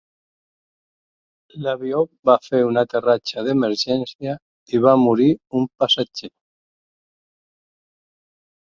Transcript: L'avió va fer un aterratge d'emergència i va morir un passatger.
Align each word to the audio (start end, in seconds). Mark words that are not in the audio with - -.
L'avió 1.65 1.99
va 2.31 2.37
fer 2.47 2.63
un 2.69 2.81
aterratge 2.83 3.45
d'emergència 3.49 4.35
i 4.79 4.83
va 4.89 4.97
morir 5.05 5.31
un 5.63 5.71
passatger. 5.85 6.35